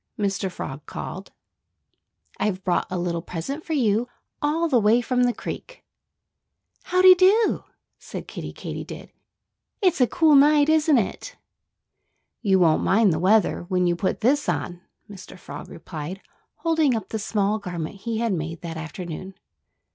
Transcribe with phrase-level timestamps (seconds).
[0.17, 0.49] Mr.
[0.51, 1.31] Frog called.
[2.39, 4.07] "I've brought a little present for you,
[4.41, 5.83] all the way from the creek."
[6.85, 7.65] "How dy do!"
[7.99, 9.11] said Kiddie Katydid.
[9.79, 11.35] "It's a cool night, isn't it?"
[12.41, 15.37] "You won't mind the weather when you put this on," Mr.
[15.37, 16.19] Frog replied,
[16.55, 19.35] holding up the small garment he had made that afternoon.